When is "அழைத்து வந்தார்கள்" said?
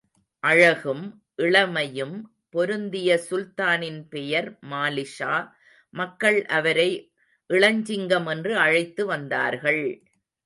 8.57-9.85